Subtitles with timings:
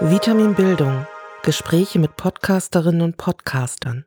[0.00, 1.08] Vitamin Bildung.
[1.42, 4.04] Gespräche mit Podcasterinnen und Podcastern.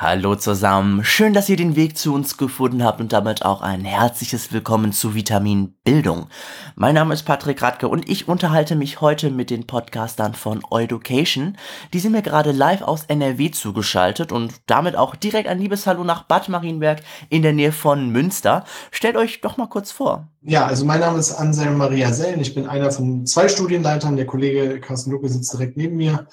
[0.00, 3.84] Hallo zusammen, schön, dass ihr den Weg zu uns gefunden habt und damit auch ein
[3.84, 6.28] herzliches Willkommen zu Vitamin Bildung.
[6.76, 11.56] Mein Name ist Patrick Radke und ich unterhalte mich heute mit den Podcastern von Education.
[11.92, 16.04] Die sind mir gerade live aus NRW zugeschaltet und damit auch direkt ein liebes Hallo
[16.04, 18.62] nach Bad Marienberg in der Nähe von Münster.
[18.92, 20.28] Stellt euch doch mal kurz vor.
[20.42, 22.40] Ja, also mein Name ist Anselm Maria Sellen.
[22.40, 24.14] Ich bin einer von zwei Studienleitern.
[24.14, 26.28] Der Kollege Carsten Lucke sitzt direkt neben mir.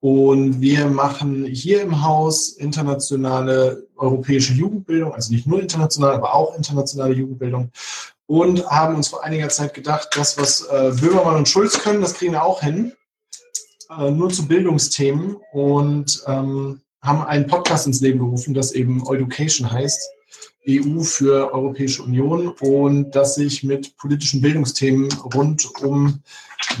[0.00, 6.56] Und wir machen hier im Haus internationale europäische Jugendbildung, also nicht nur international, aber auch
[6.56, 7.70] internationale Jugendbildung.
[8.26, 12.14] Und haben uns vor einiger Zeit gedacht, das, was äh, Böhmermann und Schulz können, das
[12.14, 12.92] kriegen wir auch hin.
[13.90, 15.36] Äh, nur zu Bildungsthemen.
[15.52, 20.10] Und ähm, haben einen Podcast ins Leben gerufen, das eben Education heißt.
[20.68, 26.20] EU für Europäische Union und das sich mit politischen Bildungsthemen rund um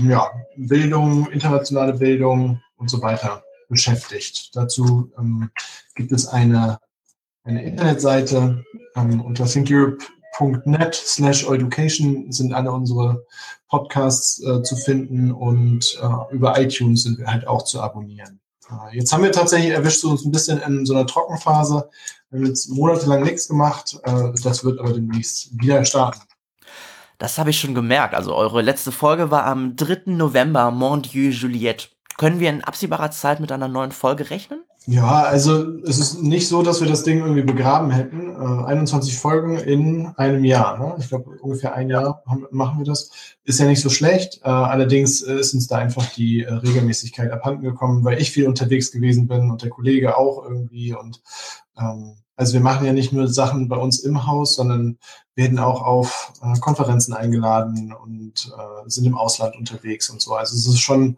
[0.06, 4.50] ja, Bildung, internationale Bildung, und so weiter beschäftigt.
[4.54, 5.50] Dazu ähm,
[5.94, 6.78] gibt es eine,
[7.44, 8.64] eine Internetseite
[8.96, 13.24] ähm, unter thinkeurope.net slash education sind alle unsere
[13.68, 18.40] Podcasts äh, zu finden und äh, über iTunes sind wir halt auch zu abonnieren.
[18.70, 21.88] Äh, jetzt haben wir tatsächlich erwischt uns ein bisschen in so einer Trockenphase.
[22.30, 23.98] Wir haben jetzt monatelang nichts gemacht.
[24.04, 26.20] Äh, das wird aber demnächst wieder starten.
[27.18, 28.14] Das habe ich schon gemerkt.
[28.14, 30.02] Also eure letzte Folge war am 3.
[30.12, 31.88] November, Mon Dieu Juliette.
[32.18, 34.64] Können wir in absehbarer Zeit mit einer neuen Folge rechnen?
[34.86, 38.30] Ja, also es ist nicht so, dass wir das Ding irgendwie begraben hätten.
[38.32, 40.78] Äh, 21 Folgen in einem Jahr.
[40.78, 40.96] Ne?
[40.98, 43.12] Ich glaube, ungefähr ein Jahr haben, machen wir das.
[43.44, 44.40] Ist ja nicht so schlecht.
[44.42, 48.90] Äh, allerdings ist uns da einfach die äh, Regelmäßigkeit abhanden gekommen, weil ich viel unterwegs
[48.90, 50.94] gewesen bin und der Kollege auch irgendwie.
[50.94, 51.22] Und
[51.78, 54.98] ähm, also wir machen ja nicht nur Sachen bei uns im Haus, sondern
[55.36, 60.34] werden auch auf äh, Konferenzen eingeladen und äh, sind im Ausland unterwegs und so.
[60.34, 61.16] Also es ist schon äh,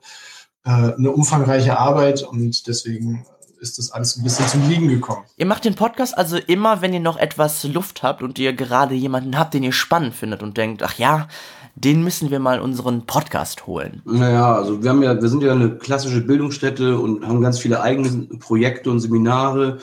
[0.62, 3.26] eine umfangreiche Arbeit und deswegen
[3.60, 5.24] ist das alles ein bisschen zum Liegen gekommen.
[5.36, 8.94] Ihr macht den Podcast also immer, wenn ihr noch etwas Luft habt und ihr gerade
[8.94, 11.28] jemanden habt, den ihr spannend findet und denkt, ach ja,
[11.74, 14.02] den müssen wir mal unseren Podcast holen.
[14.04, 17.80] Naja, also wir haben ja, wir sind ja eine klassische Bildungsstätte und haben ganz viele
[17.80, 19.78] eigene Projekte und Seminare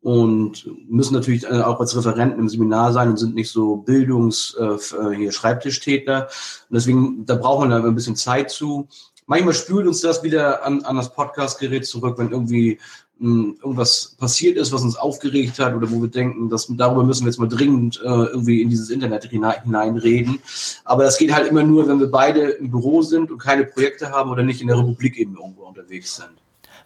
[0.00, 4.56] und müssen natürlich äh, auch als Referenten im Seminar sein und sind nicht so Bildungs
[4.58, 6.28] äh, hier Schreibtischtäter.
[6.70, 8.88] Und deswegen, da braucht man da ein bisschen Zeit zu
[9.28, 12.80] manchmal spült uns das wieder an, an das Podcastgerät zurück, wenn irgendwie
[13.18, 17.04] mh, hm, irgendwas passiert ist, was uns aufgeregt hat oder wo wir denken, dass, darüber
[17.04, 20.40] müssen wir jetzt mal dringend äh, irgendwie in dieses Internet hinein, hineinreden.
[20.84, 24.10] Aber das geht halt immer nur, wenn wir beide im Büro sind und keine Projekte
[24.10, 26.32] haben oder nicht in der Republik eben irgendwo unterwegs sind.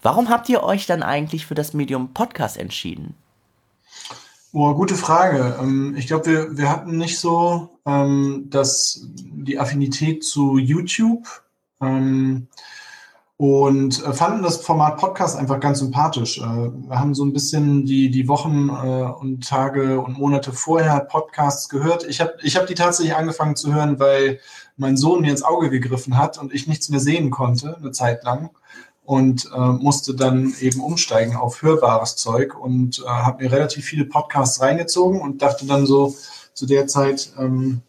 [0.02, 3.14] Warum habt ihr euch dann eigentlich für das Medium Podcast entschieden?
[4.52, 5.56] Oh, gute Frage.
[5.60, 11.26] Ähm, ich glaube, wir, wir hatten nicht so ähm, dass die Affinität zu YouTube
[11.82, 12.48] ähm,
[13.42, 16.38] und äh, fanden das Format Podcast einfach ganz sympathisch.
[16.38, 21.00] Äh, wir haben so ein bisschen die, die Wochen äh, und Tage und Monate vorher
[21.00, 22.06] Podcasts gehört.
[22.08, 24.38] Ich habe ich hab die tatsächlich angefangen zu hören, weil
[24.76, 28.22] mein Sohn mir ins Auge gegriffen hat und ich nichts mehr sehen konnte, eine Zeit
[28.22, 28.50] lang.
[29.04, 34.04] Und äh, musste dann eben umsteigen auf hörbares Zeug und äh, habe mir relativ viele
[34.04, 36.14] Podcasts reingezogen und dachte dann so
[36.54, 37.82] zu der Zeit, ähm,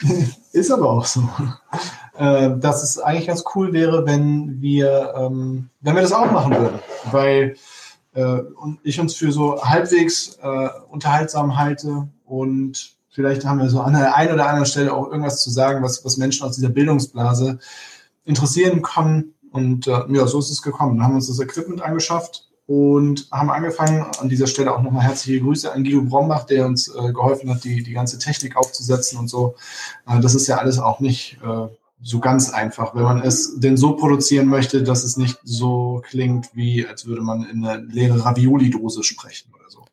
[0.52, 1.22] ist aber auch so
[2.18, 6.52] äh, dass es eigentlich ganz cool wäre, wenn wir, ähm, wenn wir das auch machen
[6.52, 6.78] würden.
[7.10, 7.56] Weil
[8.14, 8.38] äh,
[8.82, 14.14] ich uns für so halbwegs äh, unterhaltsam halte und vielleicht haben wir so an der
[14.14, 17.58] einen oder anderen Stelle auch irgendwas zu sagen, was, was Menschen aus dieser Bildungsblase
[18.24, 19.32] interessieren kann.
[19.52, 20.96] Und äh, ja, so ist es gekommen.
[20.96, 25.04] Dann haben wir uns das Equipment angeschafft und haben angefangen, an dieser Stelle auch nochmal
[25.04, 29.18] herzliche Grüße an Guido Brombach, der uns äh, geholfen hat, die, die ganze Technik aufzusetzen
[29.18, 29.54] und so.
[30.06, 31.68] Äh, das ist ja alles auch nicht äh,
[32.02, 36.54] so ganz einfach, wenn man es denn so produzieren möchte, dass es nicht so klingt,
[36.54, 39.84] wie als würde man in eine leere Ravioli-Dose sprechen oder so.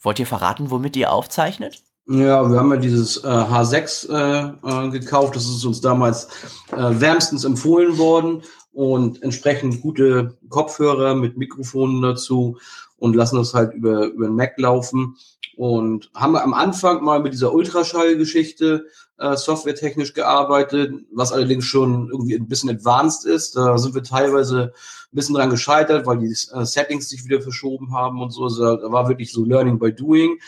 [0.00, 1.82] Wollt ihr verraten, womit ihr aufzeichnet?
[2.08, 5.34] Ja, wir haben ja dieses äh, H6 äh, äh, gekauft.
[5.34, 6.28] Das ist uns damals
[6.70, 8.42] äh, wärmstens empfohlen worden
[8.72, 12.58] und entsprechend gute Kopfhörer mit Mikrofonen dazu
[12.96, 15.16] und lassen das halt über, über den Mac laufen.
[15.56, 18.84] Und haben wir am Anfang mal mit dieser Ultraschall-Geschichte
[19.18, 23.56] äh, softwaretechnisch gearbeitet, was allerdings schon irgendwie ein bisschen advanced ist.
[23.56, 24.72] Da sind wir teilweise
[25.12, 28.44] ein bisschen dran gescheitert, weil die äh, Settings sich wieder verschoben haben und so.
[28.44, 30.38] Also, da war wirklich so Learning by Doing.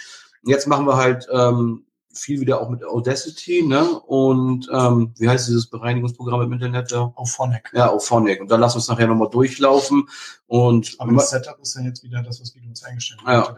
[0.45, 4.01] Jetzt machen wir halt ähm, viel wieder auch mit Audacity, ne?
[4.01, 7.13] Und ähm, wie heißt dieses Bereinigungsprogramm im Internet da?
[7.15, 7.71] Auf Phonic.
[7.73, 8.41] Ja, auf Phonic.
[8.41, 10.09] Und dann lassen wir es nachher nochmal durchlaufen.
[10.47, 13.33] Und Aber das Setup ist ja jetzt wieder das, was wir uns eingestellt haben.
[13.33, 13.57] Ja.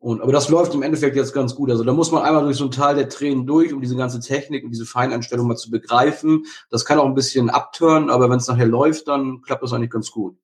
[0.00, 1.70] Und, aber das läuft im Endeffekt jetzt ganz gut.
[1.70, 4.18] Also da muss man einmal durch so ein Tal der Tränen durch, um diese ganze
[4.18, 6.46] Technik und diese Feineinstellung mal zu begreifen.
[6.70, 9.90] Das kann auch ein bisschen abturnen, aber wenn es nachher läuft, dann klappt das eigentlich
[9.90, 10.38] ganz gut.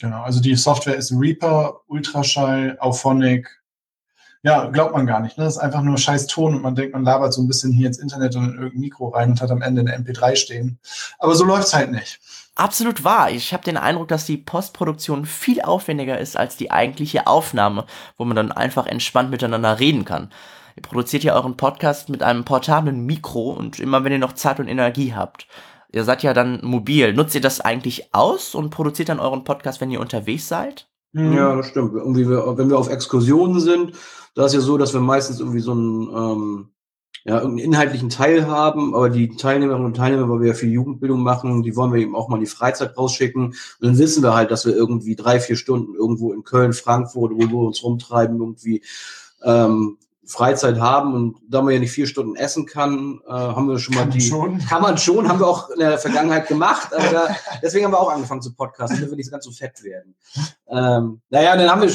[0.00, 3.61] Genau, also die Software ist Reaper, Ultraschall, Auphonic.
[4.44, 5.38] Ja, glaubt man gar nicht.
[5.38, 5.44] Ne?
[5.44, 7.86] Das ist einfach nur scheiß Ton und man denkt, man labert so ein bisschen hier
[7.86, 10.80] ins Internet und in irgendein Mikro rein und hat am Ende eine MP3 stehen.
[11.20, 12.18] Aber so läuft's halt nicht.
[12.56, 13.30] Absolut wahr.
[13.30, 17.86] Ich habe den Eindruck, dass die Postproduktion viel aufwendiger ist als die eigentliche Aufnahme,
[18.18, 20.30] wo man dann einfach entspannt miteinander reden kann.
[20.76, 24.58] Ihr produziert ja euren Podcast mit einem portablen Mikro und immer wenn ihr noch Zeit
[24.58, 25.46] und Energie habt.
[25.92, 27.12] Ihr seid ja dann mobil.
[27.12, 30.88] Nutzt ihr das eigentlich aus und produziert dann euren Podcast, wenn ihr unterwegs seid?
[31.12, 31.92] Ja, das stimmt.
[31.92, 33.92] Irgendwie, wenn wir auf Exkursionen sind,
[34.34, 36.68] da ist ja so, dass wir meistens irgendwie so einen, ähm,
[37.24, 41.22] ja, irgendeinen inhaltlichen Teil haben, aber die Teilnehmerinnen und Teilnehmer, weil wir ja viel Jugendbildung
[41.22, 43.46] machen, die wollen wir eben auch mal in die Freizeit rausschicken.
[43.46, 47.32] Und dann wissen wir halt, dass wir irgendwie drei, vier Stunden irgendwo in Köln, Frankfurt,
[47.32, 48.82] wo wir uns rumtreiben, irgendwie
[49.44, 53.78] ähm, Freizeit haben und da man ja nicht vier Stunden essen kann, äh, haben wir
[53.80, 54.20] schon mal die.
[54.20, 54.58] Schon.
[54.60, 57.98] Kann man schon, haben wir auch in der Vergangenheit gemacht, aber da, deswegen haben wir
[57.98, 60.14] auch angefangen zu podcasten, damit wir nicht ganz so fett werden.
[60.68, 61.90] Ähm, naja, dann haben wir,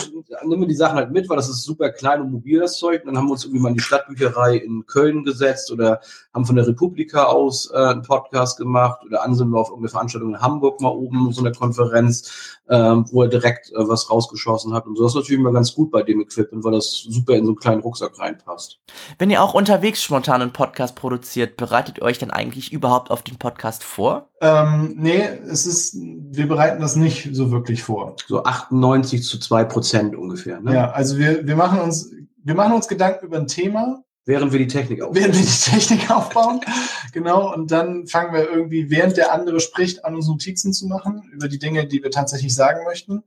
[0.45, 3.01] nehmen wir die Sachen halt mit, weil das ist super klein und mobil, das Zeug.
[3.01, 6.01] Und dann haben wir uns irgendwie mal in die Stadtbücherei in Köln gesetzt oder
[6.33, 9.89] haben von der Republika aus äh, einen Podcast gemacht oder an sind wir auf irgendeine
[9.89, 14.73] Veranstaltung in Hamburg mal oben, so eine Konferenz, ähm, wo er direkt äh, was rausgeschossen
[14.73, 14.85] hat.
[14.85, 17.45] Und so das ist natürlich immer ganz gut bei dem Equipment, weil das super in
[17.45, 18.79] so einen kleinen Rucksack reinpasst.
[19.17, 23.23] Wenn ihr auch unterwegs spontan einen Podcast produziert, bereitet ihr euch dann eigentlich überhaupt auf
[23.23, 24.29] den Podcast vor?
[24.41, 28.15] Ähm, nee, es ist, wir bereiten das nicht so wirklich vor.
[28.27, 30.61] So 98 zu 2 Prozent ungefähr.
[30.61, 30.73] Ne?
[30.73, 32.11] Ja, also wir, wir machen uns,
[32.43, 34.03] wir machen uns Gedanken über ein Thema.
[34.27, 35.15] Während wir die Technik aufbauen.
[35.15, 36.59] Während wir die Technik aufbauen.
[37.13, 37.53] genau.
[37.53, 41.47] Und dann fangen wir irgendwie, während der andere spricht, an uns Notizen zu machen über
[41.47, 43.23] die Dinge, die wir tatsächlich sagen möchten.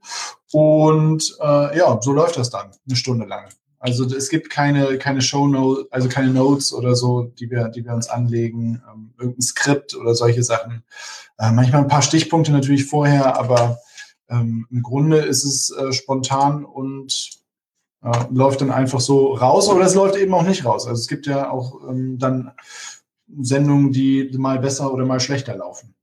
[0.52, 3.48] Und äh, ja, so läuft das dann eine Stunde lang.
[3.80, 7.82] Also es gibt keine, keine Show Notes, also keine Notes oder so, die wir, die
[7.82, 10.84] wir uns anlegen, ähm, irgendein Skript oder solche Sachen.
[11.38, 13.78] Äh, manchmal ein paar Stichpunkte natürlich vorher, aber
[14.28, 17.30] ähm, im Grunde ist es äh, spontan und
[18.02, 20.86] äh, läuft dann einfach so raus oder es läuft eben auch nicht raus.
[20.86, 22.52] Also es gibt ja auch ähm, dann
[23.40, 25.94] Sendungen, die mal besser oder mal schlechter laufen.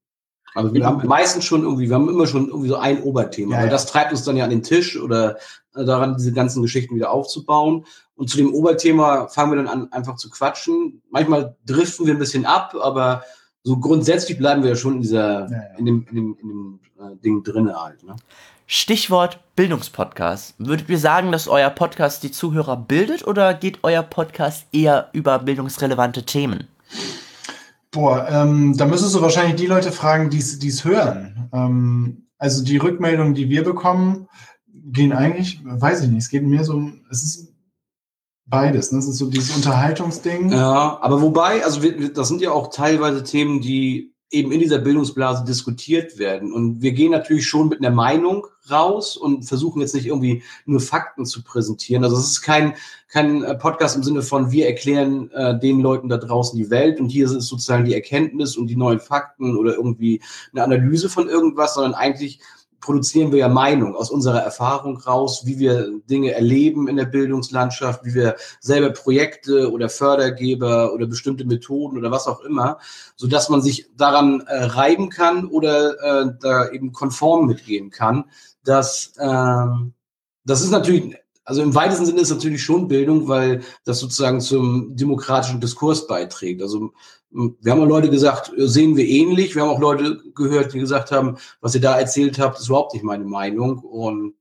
[0.56, 3.56] Also wir haben meistens schon irgendwie, wir haben immer schon irgendwie so ein Oberthema.
[3.56, 3.70] Ja, ja.
[3.70, 5.38] das treibt uns dann ja an den Tisch oder
[5.76, 7.86] äh, daran, diese ganzen Geschichten wieder aufzubauen.
[8.16, 11.02] Und zu dem Oberthema fangen wir dann an, einfach zu quatschen.
[11.12, 13.24] Manchmal driften wir ein bisschen ab, aber
[13.64, 16.80] so grundsätzlich bleiben wir ja schon in dieser, ja, in dem, in dem, in dem
[17.00, 18.04] äh, Ding drinne halt.
[18.04, 18.16] Ne?
[18.66, 20.56] Stichwort Bildungspodcast.
[20.58, 25.40] Würdet ihr sagen, dass euer Podcast die Zuhörer bildet oder geht euer Podcast eher über
[25.40, 26.68] bildungsrelevante Themen?
[27.92, 31.50] Boah, ähm, da müsstest du wahrscheinlich die Leute fragen, die es hören.
[31.54, 34.28] Ähm, also die Rückmeldungen, die wir bekommen,
[34.68, 37.54] gehen eigentlich, weiß ich nicht, es geht mir so, es ist
[38.45, 39.00] beides, ne?
[39.00, 40.51] Es ist so dieses Unterhaltungsding.
[40.51, 44.80] Ja, aber wobei, also wir, das sind ja auch teilweise Themen, die eben in dieser
[44.80, 46.52] Bildungsblase diskutiert werden.
[46.52, 50.82] Und wir gehen natürlich schon mit einer Meinung raus und versuchen jetzt nicht irgendwie nur
[50.82, 52.04] Fakten zu präsentieren.
[52.04, 52.74] Also es ist kein,
[53.08, 57.00] kein äh, Podcast im Sinne von, wir erklären äh, den Leuten da draußen die Welt
[57.00, 60.22] und hier ist sozusagen die Erkenntnis und die neuen Fakten oder irgendwie
[60.52, 62.42] eine Analyse von irgendwas, sondern eigentlich
[62.88, 68.06] produzieren wir ja Meinung aus unserer Erfahrung raus, wie wir Dinge erleben in der Bildungslandschaft,
[68.06, 72.80] wie wir selber Projekte oder Fördergeber oder bestimmte Methoden oder was auch immer,
[73.18, 78.23] so dass man sich daran äh, reiben kann oder äh, da eben konform mitgehen kann.
[78.64, 79.66] Dass äh,
[80.45, 84.97] das ist natürlich also im weitesten Sinne ist natürlich schon Bildung, weil das sozusagen zum
[84.97, 86.61] demokratischen Diskurs beiträgt.
[86.61, 86.92] Also
[87.31, 89.56] wir haben auch Leute gesagt, sehen wir ähnlich.
[89.56, 92.94] Wir haben auch Leute gehört, die gesagt haben, was ihr da erzählt habt, ist überhaupt
[92.94, 93.80] nicht meine Meinung.
[93.80, 94.33] Und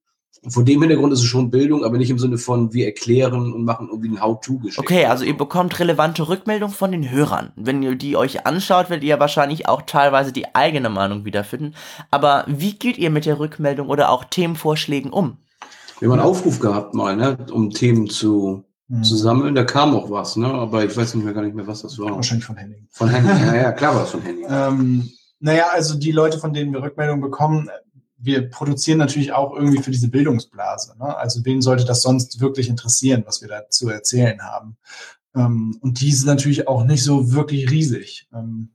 [0.48, 3.64] vor dem Hintergrund ist es schon Bildung, aber nicht im Sinne von, wir erklären und
[3.64, 4.80] machen irgendwie ein How-To-Geschichte.
[4.80, 7.52] Okay, also ihr bekommt relevante Rückmeldungen von den Hörern.
[7.54, 11.76] Wenn ihr die euch anschaut, werdet ihr wahrscheinlich auch teilweise die eigene Meinung wiederfinden.
[12.10, 15.38] Aber wie geht ihr mit der Rückmeldung oder auch Themenvorschlägen um?
[15.98, 19.04] Wir haben einen Aufruf gehabt mal, ne, um Themen zu mhm.
[19.04, 19.54] zu sammeln.
[19.54, 20.46] Da kam auch was, ne?
[20.46, 22.14] aber ich weiß nicht mehr gar nicht mehr, was das war.
[22.14, 22.86] Wahrscheinlich von Henning.
[22.90, 24.46] Von Henning, ja, ja, klar war es von Henning.
[24.48, 25.10] ähm,
[25.40, 27.68] naja, also die Leute, von denen wir Rückmeldungen bekommen,
[28.18, 30.96] wir produzieren natürlich auch irgendwie für diese Bildungsblase.
[30.98, 31.16] Ne?
[31.16, 34.76] Also wen sollte das sonst wirklich interessieren, was wir da zu erzählen haben?
[35.34, 38.28] Ähm, und die sind natürlich auch nicht so wirklich riesig.
[38.32, 38.70] Ähm,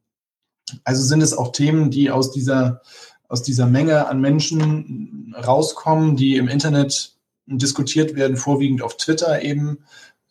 [0.83, 2.81] also sind es auch Themen, die aus dieser,
[3.31, 9.79] aus dieser Menge an Menschen rauskommen, die im Internet diskutiert werden, vorwiegend auf Twitter eben,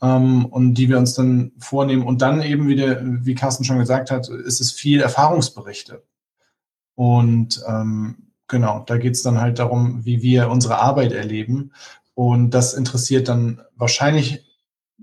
[0.02, 2.02] ähm, und die wir uns dann vornehmen.
[2.02, 6.02] Und dann eben wieder, wie Carsten schon gesagt hat, ist es viel Erfahrungsberichte.
[6.94, 11.72] Und ähm, genau, da geht es dann halt darum, wie wir unsere Arbeit erleben.
[12.14, 14.44] Und das interessiert dann wahrscheinlich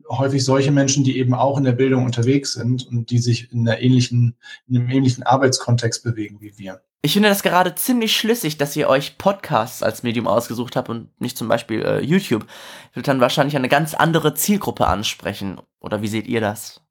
[0.10, 3.68] häufig solche Menschen, die eben auch in der Bildung unterwegs sind und die sich in,
[3.68, 4.36] einer ähnlichen,
[4.68, 6.82] in einem ähnlichen Arbeitskontext bewegen wie wir.
[7.02, 11.10] Ich finde das gerade ziemlich schlüssig, dass ihr euch Podcasts als Medium ausgesucht habt und
[11.22, 12.46] nicht zum Beispiel äh, YouTube.
[12.94, 15.62] Wird dann wahrscheinlich eine ganz andere Zielgruppe ansprechen.
[15.80, 16.82] Oder wie seht ihr das?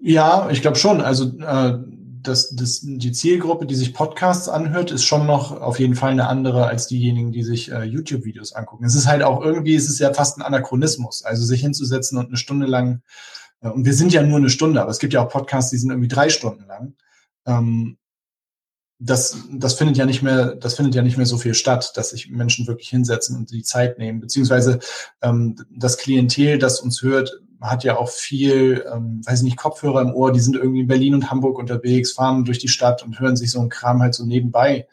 [0.00, 1.00] Ja, ich glaube schon.
[1.00, 1.78] Also äh,
[2.22, 6.28] das, das, die Zielgruppe, die sich Podcasts anhört, ist schon noch auf jeden Fall eine
[6.28, 8.84] andere als diejenigen, die sich äh, YouTube-Videos angucken.
[8.84, 12.28] Es ist halt auch irgendwie, es ist ja fast ein Anachronismus, also sich hinzusetzen und
[12.28, 13.02] eine Stunde lang,
[13.60, 15.78] äh, und wir sind ja nur eine Stunde, aber es gibt ja auch Podcasts, die
[15.78, 16.94] sind irgendwie drei Stunden lang.
[17.46, 17.98] Ähm,
[19.00, 22.10] das, das findet ja nicht mehr, das findet ja nicht mehr so viel statt, dass
[22.10, 24.80] sich Menschen wirklich hinsetzen und die Zeit nehmen, beziehungsweise
[25.22, 30.14] ähm, das Klientel, das uns hört, hat ja auch viel, ähm, weiß nicht, Kopfhörer im
[30.14, 33.36] Ohr, die sind irgendwie in Berlin und Hamburg unterwegs, fahren durch die Stadt und hören
[33.36, 34.86] sich so einen Kram halt so nebenbei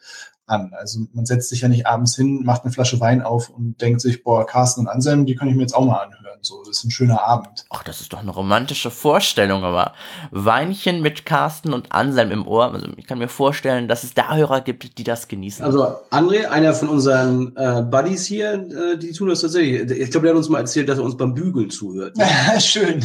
[0.46, 0.72] an.
[0.78, 4.00] Also man setzt sich ja nicht abends hin, macht eine Flasche Wein auf und denkt
[4.00, 6.38] sich, boah, Carsten und Anselm, die kann ich mir jetzt auch mal anhören.
[6.42, 7.64] So, das ist ein schöner Abend.
[7.70, 9.92] Ach, das ist doch eine romantische Vorstellung, aber
[10.30, 12.72] Weinchen mit Carsten und Anselm im Ohr.
[12.72, 15.64] Also ich kann mir vorstellen, dass es da Hörer gibt, die das genießen.
[15.64, 19.90] Also André, einer von unseren äh, Buddies hier, äh, die tun das tatsächlich.
[19.90, 22.16] Ich glaube, der hat uns mal erzählt, dass er uns beim Bügeln zuhört.
[22.58, 23.04] Schön.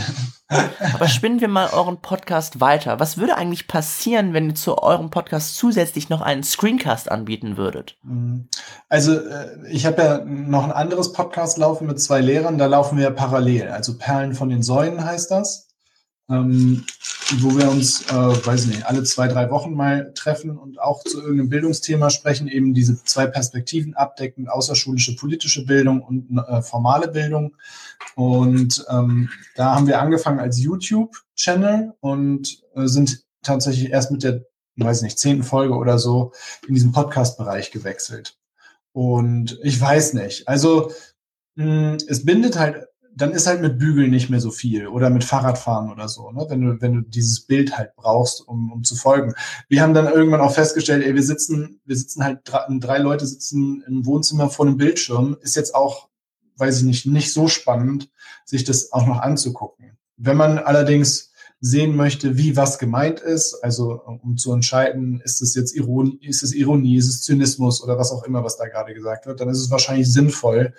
[0.93, 3.00] Aber spinnen wir mal euren Podcast weiter.
[3.00, 7.98] Was würde eigentlich passieren, wenn ihr zu eurem Podcast zusätzlich noch einen Screencast anbieten würdet?
[8.03, 8.48] Mhm.
[8.89, 12.98] Also äh, ich habe ja noch ein anderes Podcast laufen mit zwei Lehrern, da laufen
[12.98, 13.70] wir ja parallel.
[13.70, 15.71] Also Perlen von den Säulen heißt das,
[16.32, 16.86] ähm,
[17.40, 21.22] wo wir uns, äh, weiß nicht, alle zwei, drei Wochen mal treffen und auch zu
[21.22, 27.56] irgendeinem Bildungsthema sprechen, eben diese zwei Perspektiven abdecken, außerschulische politische Bildung und äh, formale Bildung.
[28.16, 34.46] Und ähm, da haben wir angefangen als YouTube-Channel und äh, sind tatsächlich erst mit der,
[34.78, 36.34] weiß nicht, zehnten Folge oder so
[36.68, 38.38] in diesen Podcast-Bereich gewechselt.
[38.94, 40.48] Und ich weiß nicht.
[40.48, 40.92] Also
[41.56, 45.24] mh, es bindet halt, dann ist halt mit Bügeln nicht mehr so viel oder mit
[45.24, 46.46] Fahrradfahren oder so, ne?
[46.50, 49.34] wenn, du, wenn du dieses Bild halt brauchst, um, um zu folgen.
[49.68, 53.84] Wir haben dann irgendwann auch festgestellt, ey, wir sitzen, wir sitzen halt, drei, Leute sitzen
[53.86, 56.10] im Wohnzimmer vor einem Bildschirm, ist jetzt auch
[56.62, 58.10] weiß ich nicht, nicht so spannend,
[58.46, 59.98] sich das auch noch anzugucken.
[60.15, 65.53] Wenn man allerdings sehen möchte, wie was gemeint ist, also um zu entscheiden, ist es
[65.53, 68.94] jetzt Ironie, ist es Ironie, ist es Zynismus oder was auch immer, was da gerade
[68.94, 70.74] gesagt wird, dann ist es wahrscheinlich sinnvoll,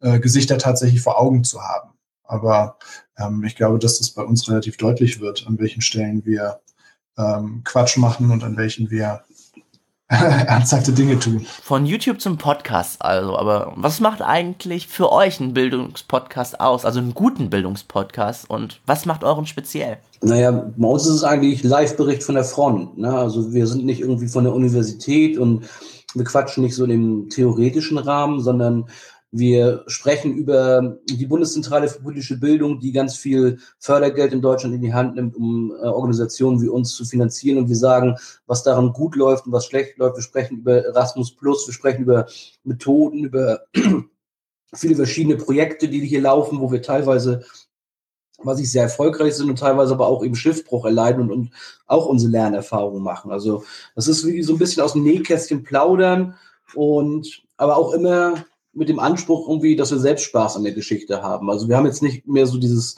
[0.00, 1.90] äh, Gesichter tatsächlich vor Augen zu haben.
[2.24, 2.78] Aber
[3.18, 6.60] ähm, ich glaube, dass das bei uns relativ deutlich wird, an welchen Stellen wir
[7.16, 9.22] ähm, Quatsch machen und an welchen wir
[10.08, 11.44] ernsthafte Dinge tun.
[11.62, 17.00] Von YouTube zum Podcast also, aber was macht eigentlich für euch einen Bildungspodcast aus, also
[17.00, 19.98] einen guten Bildungspodcast und was macht euren speziell?
[20.22, 22.98] Naja, bei uns ist es eigentlich Live-Bericht von der Front.
[22.98, 23.12] Ne?
[23.12, 25.64] Also wir sind nicht irgendwie von der Universität und
[26.14, 28.88] wir quatschen nicht so in dem theoretischen Rahmen, sondern
[29.38, 34.82] wir sprechen über die Bundeszentrale für politische Bildung, die ganz viel Fördergeld in Deutschland in
[34.82, 37.58] die Hand nimmt, um äh, Organisationen wie uns zu finanzieren.
[37.58, 38.16] Und wir sagen,
[38.46, 40.16] was daran gut läuft und was schlecht läuft.
[40.16, 42.26] Wir sprechen über Erasmus Plus, wir sprechen über
[42.64, 43.60] Methoden, über
[44.74, 47.44] viele verschiedene Projekte, die hier laufen, wo wir teilweise
[48.38, 51.50] was ich sehr erfolgreich sind und teilweise aber auch eben Schiffbruch erleiden und, und
[51.86, 53.30] auch unsere Lernerfahrungen machen.
[53.30, 53.64] Also
[53.94, 56.36] das ist wie so ein bisschen aus dem Nähkästchen plaudern
[56.74, 58.44] und aber auch immer
[58.76, 61.50] mit dem Anspruch irgendwie, dass wir selbst Spaß an der Geschichte haben.
[61.50, 62.96] Also wir haben jetzt nicht mehr so dieses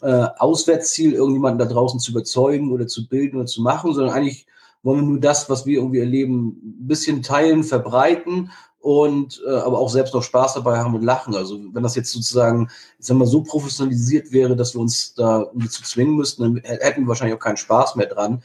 [0.00, 4.46] äh, Auswärtsziel, irgendjemanden da draußen zu überzeugen oder zu bilden oder zu machen, sondern eigentlich
[4.82, 8.50] wollen wir nur das, was wir irgendwie erleben, ein bisschen teilen, verbreiten
[8.80, 11.36] und äh, aber auch selbst noch Spaß dabei haben und lachen.
[11.36, 15.42] Also wenn das jetzt sozusagen, ich sag mal, so professionalisiert wäre, dass wir uns da
[15.42, 18.42] irgendwie zu zwingen müssten, dann hätten wir wahrscheinlich auch keinen Spaß mehr dran.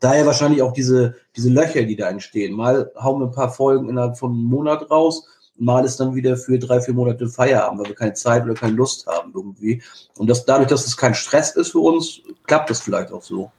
[0.00, 2.54] Daher wahrscheinlich auch diese, diese Löcher, die da entstehen.
[2.54, 5.26] Mal hauen wir ein paar Folgen innerhalb von einem Monat raus,
[5.58, 8.74] mal ist dann wieder für drei, vier Monate Feierabend, weil wir keine Zeit oder keine
[8.74, 9.82] Lust haben irgendwie.
[10.16, 13.50] Und das, dadurch, dass es kein Stress ist für uns, klappt das vielleicht auch so.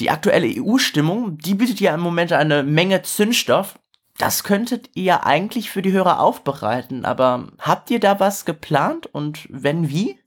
[0.00, 3.76] Die aktuelle EU-Stimmung, die bietet ja im Moment eine Menge Zündstoff.
[4.18, 9.48] Das könntet ihr eigentlich für die Hörer aufbereiten, aber habt ihr da was geplant und
[9.50, 10.18] wenn wie?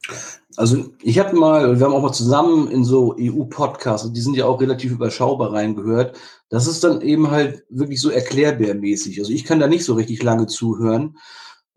[0.58, 4.46] Also ich habe mal, wir haben auch mal zusammen in so EU-Podcasts, die sind ja
[4.46, 6.18] auch relativ überschaubar reingehört.
[6.50, 9.20] Das ist dann eben halt wirklich so erklärbärmäßig.
[9.20, 11.18] Also ich kann da nicht so richtig lange zuhören.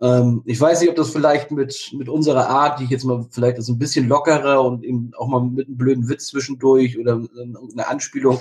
[0.00, 3.26] Ähm, ich weiß nicht, ob das vielleicht mit, mit unserer Art, die ich jetzt mal
[3.30, 7.20] vielleicht ist ein bisschen lockerer und eben auch mal mit einem blöden Witz zwischendurch oder
[7.40, 8.40] eine Anspielung,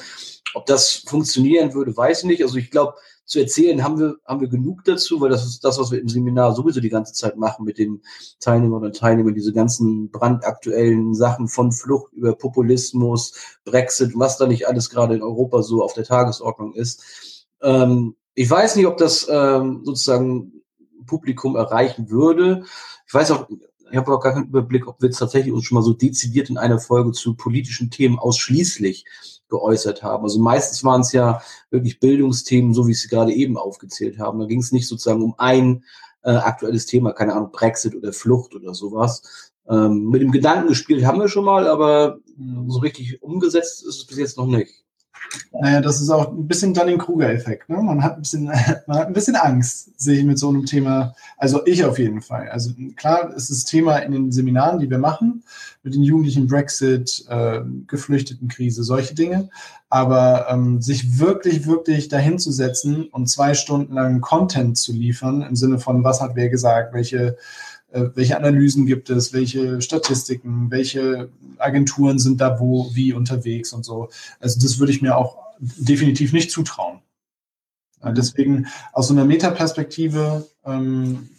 [0.53, 2.43] ob das funktionieren würde, weiß ich nicht.
[2.43, 2.95] Also ich glaube,
[3.29, 6.09] zu erzählen haben wir, haben wir genug dazu, weil das ist das, was wir im
[6.09, 8.01] Seminar sowieso die ganze Zeit machen mit den
[8.39, 14.67] Teilnehmern und Teilnehmern, diese ganzen brandaktuellen Sachen von Flucht über Populismus, Brexit, was da nicht
[14.67, 17.45] alles gerade in Europa so auf der Tagesordnung ist.
[17.62, 20.63] Ähm, ich weiß nicht, ob das ähm, sozusagen
[21.05, 22.63] Publikum erreichen würde.
[23.05, 23.48] Ich weiß auch,
[23.91, 26.58] ich habe auch gar keinen Überblick, ob wir tatsächlich uns schon mal so dezidiert in
[26.58, 29.05] einer Folge zu politischen Themen ausschließlich
[29.50, 30.24] geäußert haben.
[30.24, 31.41] Also meistens waren es ja
[31.72, 34.39] wirklich Bildungsthemen, so wie Sie gerade eben aufgezählt haben.
[34.39, 35.84] Da ging es nicht sozusagen um ein
[36.24, 39.51] äh, aktuelles Thema, keine Ahnung, Brexit oder Flucht oder sowas.
[39.67, 42.19] Ähm, mit dem Gedanken gespielt haben wir schon mal, aber
[42.67, 44.84] so richtig umgesetzt ist es bis jetzt noch nicht.
[45.51, 47.69] Naja, das ist auch ein bisschen Dunning-Kruger-Effekt.
[47.69, 47.77] Ne?
[47.81, 48.45] Man, hat ein bisschen,
[48.88, 52.49] man hat ein bisschen Angst, sich mit so einem Thema, also ich auf jeden Fall.
[52.49, 55.43] Also klar ist das Thema in den Seminaren, die wir machen,
[55.83, 59.49] mit den Jugendlichen Brexit, äh, Geflüchtetenkrise, solche Dinge.
[59.89, 65.79] Aber ähm, sich wirklich, wirklich dahinzusetzen und zwei Stunden lang Content zu liefern, im Sinne
[65.79, 67.35] von, was hat wer gesagt, welche äh,
[67.91, 74.10] welche Analysen gibt es, welche Statistiken, welche Agenturen sind da wo, wie unterwegs und so.
[74.39, 77.00] Also das würde ich mir auch definitiv nicht zutrauen.
[78.01, 81.29] Äh, deswegen aus so einer Metaperspektive ähm,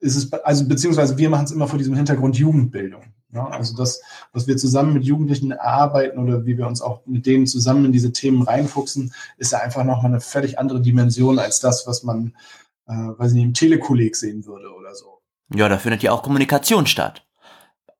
[0.00, 3.02] ist es, also beziehungsweise wir machen es immer vor diesem Hintergrund Jugendbildung.
[3.34, 7.24] Ja, also das, was wir zusammen mit Jugendlichen erarbeiten oder wie wir uns auch mit
[7.24, 11.58] denen zusammen in diese Themen reinfuchsen, ist ja einfach nochmal eine völlig andere Dimension als
[11.58, 12.34] das, was man,
[12.86, 15.11] äh, weiß ich nicht, im Telekolleg sehen würde oder so.
[15.54, 17.26] Ja, da findet ja auch Kommunikation statt.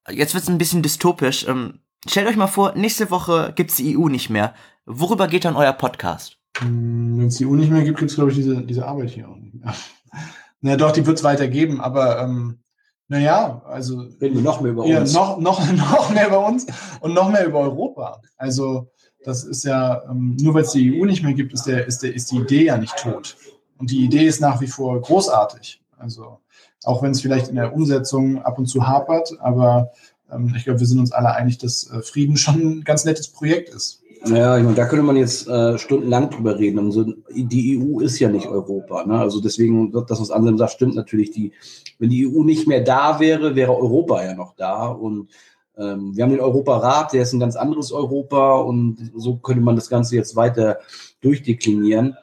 [0.09, 1.47] Jetzt wird's ein bisschen dystopisch.
[1.47, 4.55] Ähm, stellt euch mal vor, nächste Woche gibt's die EU nicht mehr.
[4.87, 6.39] Worüber geht dann euer Podcast?
[6.59, 9.29] Hm, Wenn es die EU nicht mehr gibt, gibt's glaube ich, diese, diese Arbeit hier
[9.29, 9.75] auch nicht mehr.
[10.61, 12.63] Na doch, die wird's weitergeben, aber ähm,
[13.09, 14.01] naja, also.
[14.21, 15.13] Reden wir noch mehr über ja, uns.
[15.13, 16.67] Noch, noch, noch mehr über uns
[17.01, 18.23] und noch mehr über Europa.
[18.39, 18.91] Also,
[19.25, 22.03] das ist ja, ähm, nur weil es die EU nicht mehr gibt, ist, der, ist,
[22.03, 23.37] der, ist die Idee ja nicht tot.
[23.79, 25.83] Und die Idee ist nach wie vor großartig.
[25.99, 26.39] Also,
[26.85, 29.93] auch wenn es vielleicht in der Umsetzung ab und zu hapert, aber
[30.33, 33.29] ähm, ich glaube, wir sind uns alle einig, dass äh, Frieden schon ein ganz nettes
[33.29, 34.03] Projekt ist.
[34.27, 36.79] Ja, ich meine, da könnte man jetzt äh, stundenlang drüber reden.
[36.79, 39.05] Also, die EU ist ja nicht Europa.
[39.05, 39.19] Ne?
[39.19, 41.33] Also deswegen, das, was Anselm sagt, stimmt natürlich.
[41.33, 41.53] Die,
[41.99, 44.87] wenn die EU nicht mehr da wäre, wäre Europa ja noch da.
[44.87, 45.29] Und
[45.77, 48.59] ähm, wir haben den Europarat, der ist ein ganz anderes Europa.
[48.61, 50.79] Und so könnte man das Ganze jetzt weiter
[51.21, 52.17] durchdeklinieren.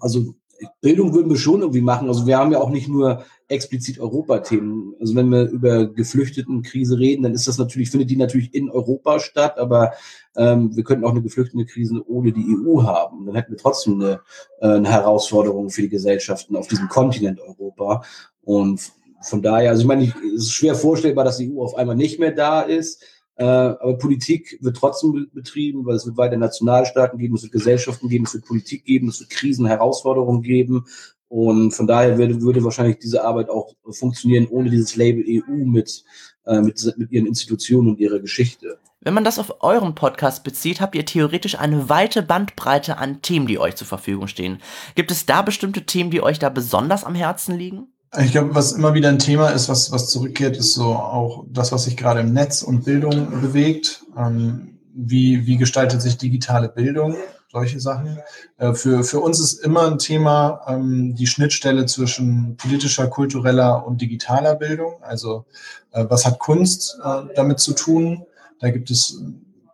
[0.00, 0.34] Also
[0.80, 2.08] Bildung würden wir schon irgendwie machen.
[2.08, 4.94] Also wir haben ja auch nicht nur explizit Europa-Themen.
[5.00, 9.20] Also wenn wir über Geflüchtetenkrise reden, dann ist das natürlich, findet die natürlich in Europa
[9.20, 9.92] statt, aber
[10.36, 13.26] ähm, wir könnten auch eine Geflüchtetenkrise ohne die EU haben.
[13.26, 14.20] Dann hätten wir trotzdem eine,
[14.60, 18.02] äh, eine Herausforderung für die Gesellschaften auf diesem Kontinent Europa.
[18.42, 18.92] Und
[19.22, 22.20] von daher, also ich meine, es ist schwer vorstellbar, dass die EU auf einmal nicht
[22.20, 23.02] mehr da ist.
[23.38, 28.08] Äh, aber Politik wird trotzdem betrieben, weil es wird weiter Nationalstaaten geben, es wird Gesellschaften
[28.08, 30.86] geben, es wird Politik geben, es wird Krisen, Herausforderungen geben.
[31.28, 36.04] Und von daher würde, würde wahrscheinlich diese Arbeit auch funktionieren ohne dieses Label EU mit,
[36.46, 38.78] äh, mit, mit ihren Institutionen und ihrer Geschichte.
[39.00, 43.46] Wenn man das auf euren Podcast bezieht, habt ihr theoretisch eine weite Bandbreite an Themen,
[43.46, 44.58] die euch zur Verfügung stehen.
[44.96, 47.86] Gibt es da bestimmte Themen, die euch da besonders am Herzen liegen?
[48.16, 51.72] Ich glaube, was immer wieder ein Thema ist, was, was zurückkehrt, ist so auch das,
[51.72, 54.02] was sich gerade im Netz und Bildung bewegt.
[54.16, 57.16] Ähm, wie, wie gestaltet sich digitale Bildung?
[57.50, 58.18] Solche Sachen.
[58.56, 64.00] Äh, für, für uns ist immer ein Thema ähm, die Schnittstelle zwischen politischer, kultureller und
[64.00, 65.02] digitaler Bildung.
[65.02, 65.44] Also
[65.92, 68.24] äh, was hat Kunst äh, damit zu tun?
[68.58, 69.22] Da gibt es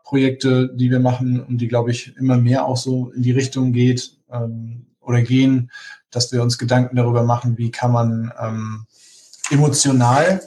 [0.03, 3.73] Projekte, die wir machen und die, glaube ich, immer mehr auch so in die Richtung
[3.73, 5.71] geht ähm, oder gehen,
[6.15, 8.87] dass wir uns Gedanken darüber machen, wie kann man ähm,
[9.51, 10.41] emotional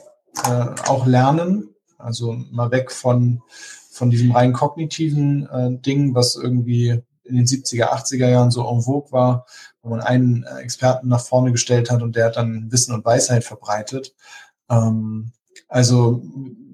[0.45, 1.69] äh, auch lernen.
[1.97, 3.41] Also mal weg von,
[3.91, 8.81] von diesem rein kognitiven äh, Ding, was irgendwie in den 70er, 80er Jahren so en
[8.81, 9.45] vogue war,
[9.81, 13.05] wo man einen äh, Experten nach vorne gestellt hat und der hat dann Wissen und
[13.05, 14.15] Weisheit verbreitet.
[14.69, 15.31] Ähm,
[15.67, 16.23] also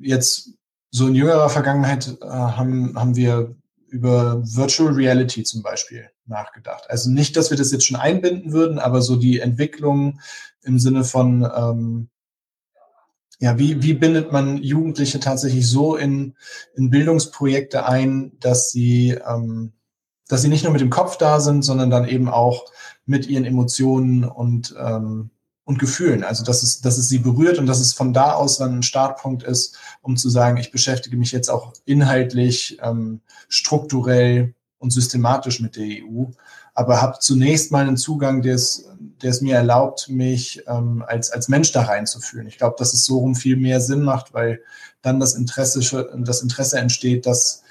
[0.02, 0.52] jetzt
[0.92, 3.56] so in jüngerer Vergangenheit äh, haben, haben wir
[3.88, 6.90] über Virtual Reality zum Beispiel nachgedacht.
[6.90, 10.20] Also nicht, dass wir das jetzt schon einbinden würden, aber so die Entwicklung
[10.62, 12.10] im Sinne von, ähm,
[13.40, 16.36] ja, wie, wie bindet man Jugendliche tatsächlich so in,
[16.76, 19.74] in Bildungsprojekte ein, dass sie, ähm,
[20.30, 22.66] dass sie nicht nur mit dem Kopf da sind, sondern dann eben auch
[23.06, 25.30] mit ihren Emotionen und, ähm,
[25.66, 26.24] und Gefühlen.
[26.24, 28.84] Also dass es, dass es sie berührt und dass es von da aus dann ein
[28.84, 34.54] Startpunkt ist, um zu sagen, ich beschäftige mich jetzt auch inhaltlich, ähm, strukturell
[34.84, 36.26] und systematisch mit der EU,
[36.76, 38.90] aber habe zunächst mal einen Zugang, der es,
[39.22, 42.48] der es mir erlaubt, mich ähm, als, als Mensch da reinzufühlen.
[42.48, 44.60] Ich glaube, dass es so rum viel mehr Sinn macht, weil
[45.02, 45.80] dann das Interesse,
[46.18, 47.64] das Interesse entsteht, dass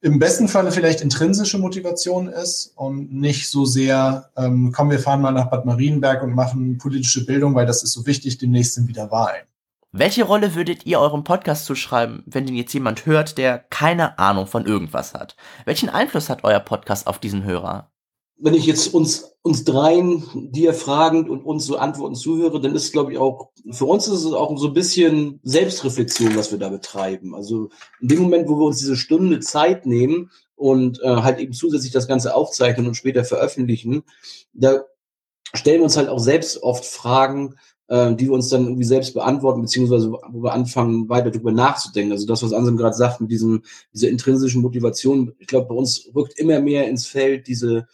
[0.00, 5.22] im besten Falle vielleicht intrinsische Motivation ist und nicht so sehr, ähm, komm, wir fahren
[5.22, 8.86] mal nach Bad Marienberg und machen politische Bildung, weil das ist so wichtig, demnächst sind
[8.86, 9.44] wieder Wahlen.
[9.90, 14.46] Welche Rolle würdet ihr eurem Podcast zuschreiben, wenn den jetzt jemand hört, der keine Ahnung
[14.46, 15.36] von irgendwas hat?
[15.64, 17.90] Welchen Einfluss hat euer Podcast auf diesen Hörer?
[18.38, 20.22] wenn ich jetzt uns, uns dreien
[20.52, 24.24] dir fragend und uns so Antworten zuhöre, dann ist, glaube ich, auch, für uns ist
[24.24, 27.34] es auch so ein bisschen Selbstreflexion, was wir da betreiben.
[27.34, 27.68] Also
[28.00, 31.92] in dem Moment, wo wir uns diese Stunde Zeit nehmen und äh, halt eben zusätzlich
[31.92, 34.04] das Ganze aufzeichnen und später veröffentlichen,
[34.52, 34.84] da
[35.52, 37.56] stellen wir uns halt auch selbst oft Fragen,
[37.88, 42.12] äh, die wir uns dann irgendwie selbst beantworten, beziehungsweise wo wir anfangen, weiter darüber nachzudenken.
[42.12, 46.10] Also das, was Ansem gerade sagt mit diesem, dieser intrinsischen Motivation, ich glaube, bei uns
[46.14, 47.86] rückt immer mehr ins Feld diese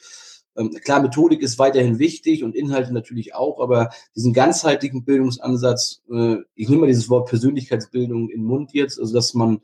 [0.57, 6.37] ähm, klar, Methodik ist weiterhin wichtig und Inhalte natürlich auch, aber diesen ganzheitlichen Bildungsansatz, äh,
[6.54, 9.61] ich nehme mal dieses Wort Persönlichkeitsbildung in den Mund jetzt, also dass man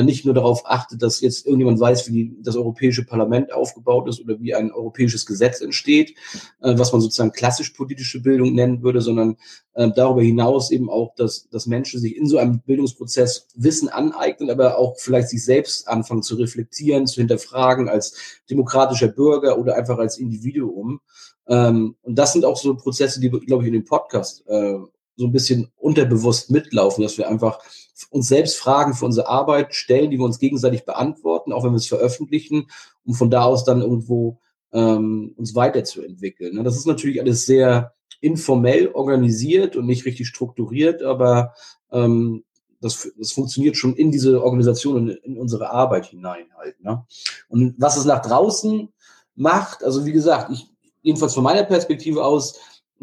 [0.00, 4.40] nicht nur darauf achtet, dass jetzt irgendjemand weiß, wie das Europäische Parlament aufgebaut ist oder
[4.40, 6.14] wie ein europäisches Gesetz entsteht,
[6.62, 9.36] äh, was man sozusagen klassisch politische Bildung nennen würde, sondern
[9.74, 14.50] äh, darüber hinaus eben auch, dass, dass Menschen sich in so einem Bildungsprozess Wissen aneignen,
[14.50, 19.98] aber auch vielleicht sich selbst anfangen zu reflektieren, zu hinterfragen als demokratischer Bürger oder einfach
[19.98, 21.00] als Individuum.
[21.48, 24.78] Ähm, und das sind auch so Prozesse, die, glaube ich, in dem Podcast äh,
[25.16, 27.60] so ein bisschen unterbewusst mitlaufen, dass wir einfach
[28.10, 31.76] uns selbst Fragen für unsere Arbeit stellen, die wir uns gegenseitig beantworten, auch wenn wir
[31.76, 32.68] es veröffentlichen,
[33.04, 34.40] um von da aus dann irgendwo
[34.72, 36.54] ähm, uns weiterzuentwickeln.
[36.54, 36.62] Ne?
[36.62, 41.54] Das ist natürlich alles sehr informell organisiert und nicht richtig strukturiert, aber
[41.90, 42.44] ähm,
[42.80, 46.82] das, das funktioniert schon in diese Organisation und in unsere Arbeit hinein halt.
[46.82, 47.04] Ne?
[47.48, 48.88] Und was es nach draußen
[49.34, 50.66] macht, also wie gesagt, ich,
[51.02, 52.58] jedenfalls von meiner Perspektive aus,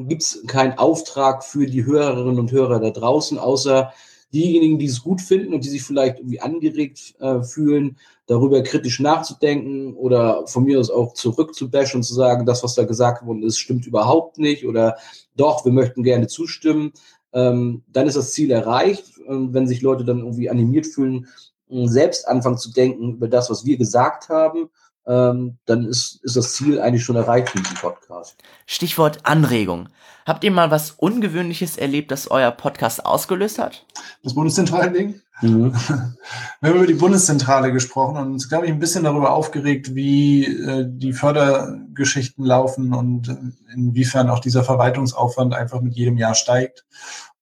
[0.08, 3.92] gibt es keinen Auftrag für die Hörerinnen und Hörer da draußen, außer
[4.34, 9.00] diejenigen, die es gut finden und die sich vielleicht irgendwie angeregt äh, fühlen, darüber kritisch
[9.00, 13.44] nachzudenken oder von mir aus auch zurückzubashen und zu sagen, das, was da gesagt worden
[13.44, 14.98] ist, stimmt überhaupt nicht oder
[15.36, 16.94] doch, wir möchten gerne zustimmen,
[17.34, 19.18] ähm, dann ist das Ziel erreicht.
[19.28, 21.28] Und wenn sich Leute dann irgendwie animiert fühlen,
[21.70, 24.70] selbst anfangen zu denken über das, was wir gesagt haben
[25.10, 28.36] ähm, dann ist, ist das Ziel eigentlich schon erreicht in diesem Podcast.
[28.66, 29.90] Stichwort Anregung.
[30.26, 33.86] Habt ihr mal was Ungewöhnliches erlebt, das euer Podcast ausgelöst hat?
[34.24, 35.20] Das Bundeszentralding?
[35.42, 35.74] Mhm.
[36.62, 40.46] Wir haben über die Bundeszentrale gesprochen und uns, glaube ich, ein bisschen darüber aufgeregt, wie
[40.46, 43.36] äh, die Fördergeschichten laufen und
[43.74, 46.86] inwiefern auch dieser Verwaltungsaufwand einfach mit jedem Jahr steigt.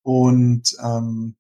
[0.02, 1.36] Und ähm,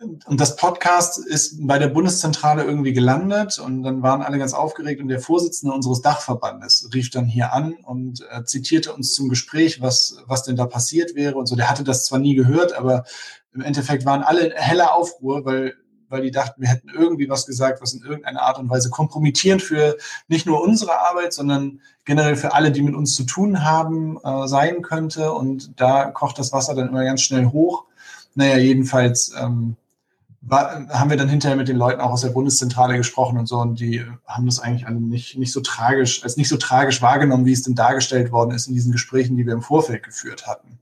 [0.00, 5.00] und das Podcast ist bei der Bundeszentrale irgendwie gelandet und dann waren alle ganz aufgeregt
[5.00, 9.80] und der Vorsitzende unseres Dachverbandes rief dann hier an und äh, zitierte uns zum Gespräch,
[9.80, 11.54] was, was denn da passiert wäre und so.
[11.54, 13.04] Der hatte das zwar nie gehört, aber
[13.52, 15.74] im Endeffekt waren alle in heller Aufruhr, weil,
[16.08, 19.62] weil die dachten, wir hätten irgendwie was gesagt, was in irgendeiner Art und Weise kompromittierend
[19.62, 24.18] für nicht nur unsere Arbeit, sondern generell für alle, die mit uns zu tun haben,
[24.24, 25.32] äh, sein könnte.
[25.32, 27.84] Und da kocht das Wasser dann immer ganz schnell hoch.
[28.34, 29.76] Naja, jedenfalls ähm,
[30.46, 33.58] war, haben wir dann hinterher mit den Leuten auch aus der Bundeszentrale gesprochen und so
[33.58, 37.52] und die haben das eigentlich nicht, nicht so tragisch, als nicht so tragisch wahrgenommen, wie
[37.52, 40.78] es denn dargestellt worden ist in diesen Gesprächen, die wir im Vorfeld geführt hatten.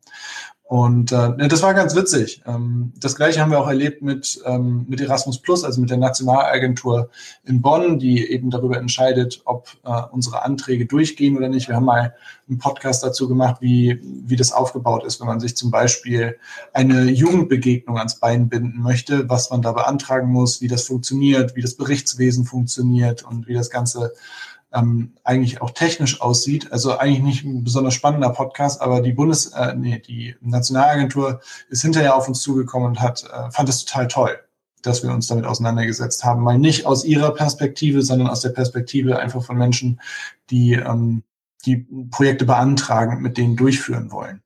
[0.73, 2.41] Und äh, das war ganz witzig.
[2.47, 5.99] Ähm, das gleiche haben wir auch erlebt mit, ähm, mit Erasmus Plus, also mit der
[5.99, 7.11] Nationalagentur
[7.45, 11.69] in Bonn, die eben darüber entscheidet, ob äh, unsere Anträge durchgehen oder nicht.
[11.69, 12.15] Wir haben mal
[12.49, 16.39] einen Podcast dazu gemacht, wie, wie das aufgebaut ist, wenn man sich zum Beispiel
[16.73, 21.61] eine Jugendbegegnung ans Bein binden möchte, was man da beantragen muss, wie das funktioniert, wie
[21.61, 24.15] das Berichtswesen funktioniert und wie das Ganze
[24.73, 26.73] ähm, eigentlich auch technisch aussieht.
[26.73, 31.83] Also eigentlich nicht ein besonders spannender Podcast, aber die Bundes, äh, nee, die Nationalagentur ist
[31.83, 34.39] hinterher auf uns zugekommen und hat, äh, fand es total toll,
[34.83, 36.43] dass wir uns damit auseinandergesetzt haben.
[36.43, 40.01] Mal nicht aus ihrer Perspektive, sondern aus der Perspektive einfach von Menschen,
[40.51, 41.23] die ähm,
[41.65, 44.43] die Projekte beantragen, mit denen durchführen wollen.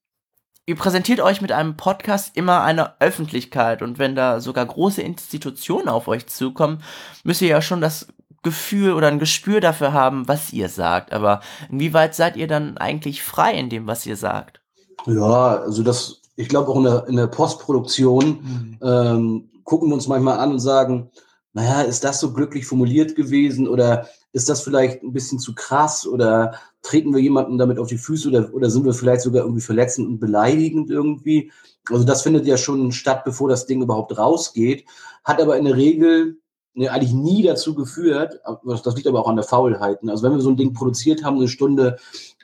[0.69, 5.89] Ihr präsentiert euch mit einem Podcast immer einer Öffentlichkeit und wenn da sogar große Institutionen
[5.89, 6.83] auf euch zukommen,
[7.23, 8.09] müsst ihr ja schon das
[8.47, 11.13] Gefühl oder ein Gespür dafür haben, was ihr sagt.
[11.13, 14.61] Aber inwieweit seid ihr dann eigentlich frei in dem, was ihr sagt?
[15.05, 18.79] Ja, also das, ich glaube auch in der, in der Postproduktion mhm.
[18.83, 21.11] ähm, gucken wir uns manchmal an und sagen,
[21.55, 26.07] naja, ist das so glücklich formuliert gewesen oder ist das vielleicht ein bisschen zu krass
[26.07, 29.63] oder treten wir jemanden damit auf die Füße oder, oder sind wir vielleicht sogar irgendwie
[29.63, 31.51] verletzend und beleidigend irgendwie?
[31.91, 34.85] Also das findet ja schon statt, bevor das Ding überhaupt rausgeht,
[35.25, 36.39] hat aber in der Regel
[36.77, 38.41] eigentlich nie dazu geführt,
[38.85, 40.03] das liegt aber auch an der Faulheit.
[40.03, 40.13] Ne?
[40.13, 41.97] Also wenn wir so ein Ding produziert haben, eine Stunde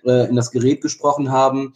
[0.05, 1.75] äh, in das Gerät gesprochen haben,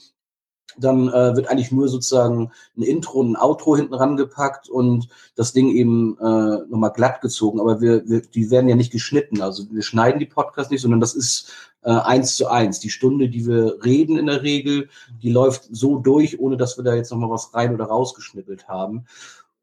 [0.78, 5.52] dann äh, wird eigentlich nur sozusagen ein Intro und ein Outro hinten rangepackt und das
[5.52, 7.60] Ding eben äh, nochmal glatt gezogen.
[7.60, 9.40] Aber wir, wir, die werden ja nicht geschnitten.
[9.40, 12.80] Also wir schneiden die Podcasts nicht, sondern das ist äh, eins zu eins.
[12.80, 14.88] Die Stunde, die wir reden in der Regel,
[15.22, 19.06] die läuft so durch, ohne dass wir da jetzt nochmal was rein oder rausgeschnippelt haben.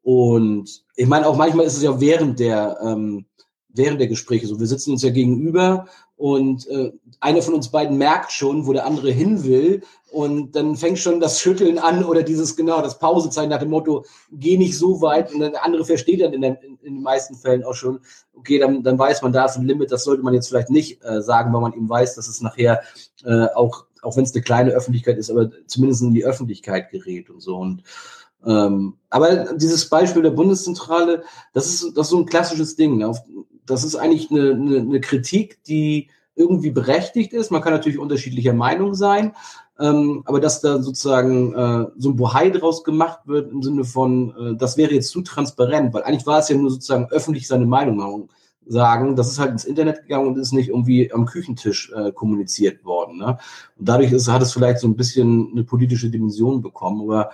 [0.04, 3.26] Und ich meine, auch manchmal ist es ja während der, ähm,
[3.70, 4.60] während der Gespräche so.
[4.60, 5.86] Wir sitzen uns ja gegenüber
[6.16, 9.82] und äh, einer von uns beiden merkt schon, wo der andere hin will.
[10.12, 14.06] Und dann fängt schon das Schütteln an oder dieses, genau, das Pausezeichen nach dem Motto,
[14.32, 15.34] geh nicht so weit.
[15.34, 18.00] Und der andere versteht dann in, den, in, in den meisten Fällen auch schon,
[18.36, 21.04] okay, dann, dann weiß man, da ist ein Limit, das sollte man jetzt vielleicht nicht
[21.04, 22.82] äh, sagen, weil man eben weiß, dass es nachher
[23.26, 27.32] äh, auch, auch wenn es eine kleine Öffentlichkeit ist, aber zumindest in die Öffentlichkeit gerät
[27.32, 27.58] und so.
[27.58, 27.84] Und
[28.45, 33.03] ähm, aber dieses Beispiel der Bundeszentrale, das ist, das ist so ein klassisches Ding.
[33.03, 33.19] Auf,
[33.65, 37.51] das ist eigentlich eine, eine, eine Kritik, die irgendwie berechtigt ist.
[37.51, 39.34] Man kann natürlich unterschiedlicher Meinung sein,
[39.79, 44.34] ähm, aber dass da sozusagen äh, so ein Bohai draus gemacht wird im Sinne von,
[44.38, 47.65] äh, das wäre jetzt zu transparent, weil eigentlich war es ja nur sozusagen öffentlich seine
[47.65, 48.29] Meinung
[48.65, 49.15] sagen.
[49.15, 53.17] Das ist halt ins Internet gegangen und ist nicht irgendwie am Küchentisch äh, kommuniziert worden.
[53.17, 53.38] Ne?
[53.77, 57.32] Und dadurch ist, hat es vielleicht so ein bisschen eine politische Dimension bekommen, aber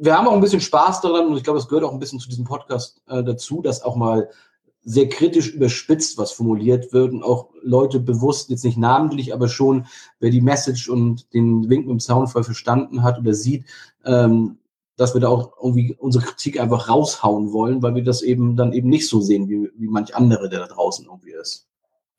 [0.00, 2.20] wir haben auch ein bisschen Spaß daran und ich glaube, es gehört auch ein bisschen
[2.20, 4.28] zu diesem Podcast äh, dazu, dass auch mal
[4.84, 9.86] sehr kritisch überspitzt was formuliert wird und auch Leute bewusst, jetzt nicht namentlich, aber schon,
[10.18, 13.66] wer die Message und den Wink mit dem Soundfall verstanden hat oder sieht,
[14.04, 14.58] ähm,
[14.96, 18.72] dass wir da auch irgendwie unsere Kritik einfach raushauen wollen, weil wir das eben dann
[18.72, 21.67] eben nicht so sehen, wie, wie manch andere, der da draußen irgendwie ist.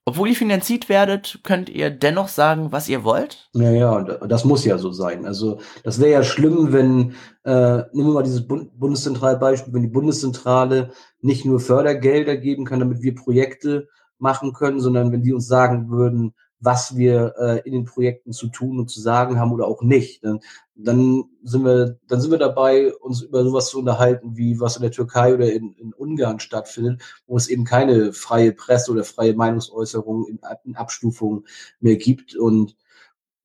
[0.10, 3.48] Obwohl ihr finanziert werdet, könnt ihr dennoch sagen, was ihr wollt?
[3.54, 5.28] Ja, ja, das muss ja so sein.
[5.28, 9.88] Also das wäre ja schlimm, wenn, äh, nehmen wir mal dieses Bund Bundeszentralbeispiel, wenn die
[9.88, 10.90] Bundeszentrale
[11.22, 15.92] nicht nur Fördergelder geben kann, damit wir Projekte machen können, sondern wenn die uns sagen
[15.92, 19.82] würden, was wir äh, in den Projekten zu tun und zu sagen haben oder auch
[19.82, 20.24] nicht.
[20.24, 20.40] Dann,
[20.76, 24.82] dann sind wir, dann sind wir dabei, uns über sowas zu unterhalten, wie was in
[24.82, 29.34] der Türkei oder in, in Ungarn stattfindet, wo es eben keine freie Presse oder freie
[29.34, 31.46] Meinungsäußerung in, in Abstufung
[31.80, 32.36] mehr gibt.
[32.36, 32.76] Und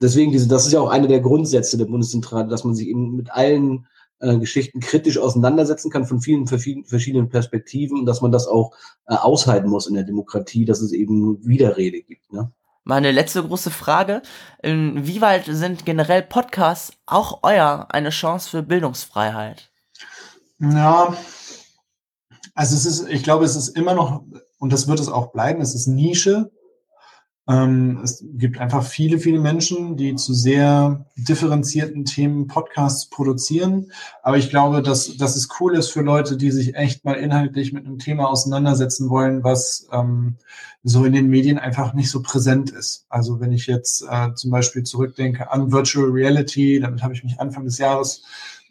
[0.01, 3.15] deswegen, diese, das ist ja auch eine der Grundsätze der Bundeszentrale, dass man sich eben
[3.15, 3.87] mit allen
[4.19, 8.73] äh, Geschichten kritisch auseinandersetzen kann von vielen verschiedenen Perspektiven und dass man das auch
[9.07, 12.33] äh, aushalten muss in der Demokratie, dass es eben Widerrede gibt.
[12.33, 12.51] Ne?
[12.85, 14.21] Meine letzte große Frage.
[14.63, 19.71] Inwieweit sind generell Podcasts auch euer eine Chance für Bildungsfreiheit?
[20.59, 21.17] Ja,
[22.55, 24.25] also es ist, ich glaube, es ist immer noch,
[24.59, 26.53] und das wird es auch bleiben, es ist Nische.
[27.47, 33.93] Ähm, es gibt einfach viele, viele Menschen, die zu sehr differenzierten Themen Podcasts produzieren.
[34.23, 37.73] Aber ich glaube, dass, dass es cool ist für Leute, die sich echt mal inhaltlich
[37.73, 40.37] mit einem Thema auseinandersetzen wollen, was ähm,
[40.83, 43.07] so in den Medien einfach nicht so präsent ist.
[43.11, 47.41] Also wenn ich jetzt äh, zum Beispiel zurückdenke an Virtual Reality, damit habe ich mich
[47.41, 48.23] Anfang des Jahres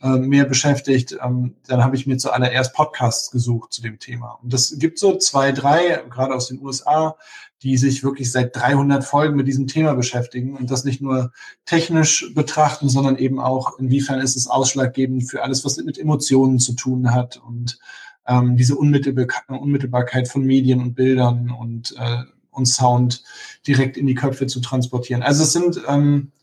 [0.03, 4.37] äh, mehr beschäftigt, ähm, dann habe ich mir zuallererst Podcasts gesucht zu dem Thema.
[4.43, 7.15] Und das gibt so zwei, drei, gerade aus den USA,
[7.61, 11.31] die sich wirklich seit 300 Folgen mit diesem Thema beschäftigen und das nicht nur
[11.63, 16.73] technisch betrachten, sondern eben auch, inwiefern ist es ausschlaggebend für alles, was mit Emotionen zu
[16.73, 17.79] tun hat und
[18.27, 23.23] ähm, diese Unmittelbarkeit von Medien und Bildern und, äh, und Sound
[23.65, 25.23] direkt in die Köpfe zu transportieren.
[25.23, 26.33] Also es sind ähm,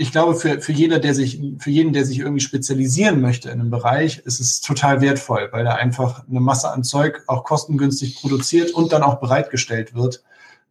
[0.00, 3.60] ich glaube, für, für jeder, der sich, für jeden, der sich irgendwie spezialisieren möchte in
[3.60, 8.14] einem Bereich, ist es total wertvoll, weil er einfach eine Masse an Zeug auch kostengünstig
[8.20, 10.22] produziert und dann auch bereitgestellt wird.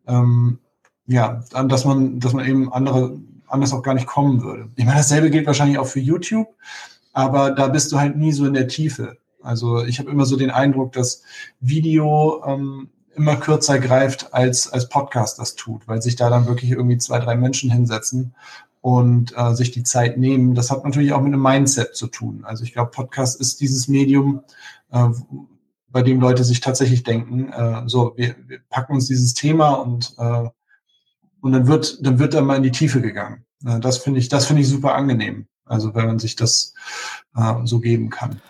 [0.08, 0.60] Ähm,
[1.08, 4.70] ja, dass man, dass man eben andere, anders auch gar nicht kommen würde.
[4.78, 6.48] Ich meine, dasselbe gilt wahrscheinlich auch für YouTube,
[7.12, 9.18] aber da bist du halt nie so in der Tiefe.
[9.44, 11.24] Also ich habe immer so den Eindruck, dass
[11.60, 16.72] Video ähm, immer kürzer greift, als, als Podcast das tut, weil sich da dann wirklich
[16.72, 18.34] irgendwie zwei, drei Menschen hinsetzen
[18.82, 20.56] und äh, sich die Zeit nehmen.
[20.56, 22.44] Das hat natürlich auch mit einem Mindset zu tun.
[22.44, 24.42] Also ich glaube, Podcast ist dieses Medium,
[24.92, 25.10] äh,
[25.90, 30.14] bei dem Leute sich tatsächlich denken, äh, so, wir, wir packen uns dieses Thema und,
[30.18, 30.50] äh,
[31.42, 33.46] und dann wird, dann wird da mal in die Tiefe gegangen.
[33.66, 35.48] Äh, das finde ich, das finde ich super angenehm.
[35.66, 36.74] Also wenn man sich das
[37.36, 38.42] äh, so geben kann.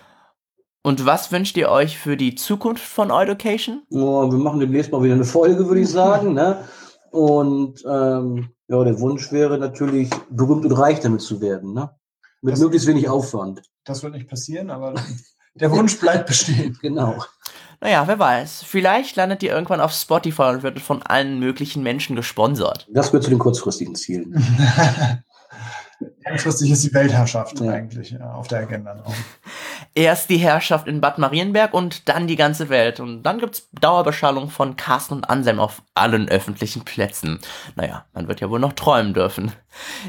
[0.84, 3.84] Und was wünscht ihr euch für die Zukunft von Education?
[3.90, 6.34] Oh, wir machen demnächst mal wieder eine Folge, würde ich sagen.
[6.34, 6.64] Ne?
[7.18, 11.90] Und ähm, ja, der Wunsch wäre natürlich, berühmt und reich damit zu werden, ne?
[12.44, 13.64] Mit das, möglichst wenig Aufwand.
[13.86, 14.94] Das wird nicht passieren, aber
[15.56, 16.78] der Wunsch bleibt bestehen.
[16.84, 17.18] genau.
[17.82, 18.62] Naja, wer weiß.
[18.64, 22.88] Vielleicht landet ihr irgendwann auf Spotify und werdet von allen möglichen Menschen gesponsert.
[22.92, 24.36] Das gehört zu den kurzfristigen Zielen.
[26.24, 27.72] Langfristig ist die Weltherrschaft ja.
[27.72, 28.94] eigentlich ja, auf der Agenda.
[28.94, 29.12] Noch.
[29.98, 33.00] Erst die Herrschaft in Bad Marienberg und dann die ganze Welt.
[33.00, 37.40] Und dann gibt's Dauerbeschallung von Carsten und Anselm auf allen öffentlichen Plätzen.
[37.76, 39.54] Naja, man wird ja wohl noch träumen dürfen.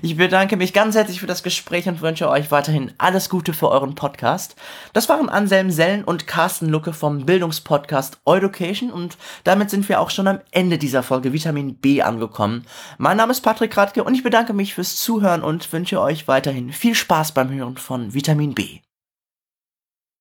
[0.03, 3.71] Ich bedanke mich ganz herzlich für das Gespräch und wünsche euch weiterhin alles Gute für
[3.71, 4.57] euren Podcast.
[4.93, 10.11] Das waren Anselm Sellen und Carsten Lucke vom Bildungspodcast Education und damit sind wir auch
[10.11, 12.67] schon am Ende dieser Folge Vitamin B angekommen.
[12.99, 16.75] Mein Name ist Patrick Radke und ich bedanke mich fürs Zuhören und wünsche euch weiterhin
[16.75, 18.81] viel Spaß beim Hören von Vitamin B.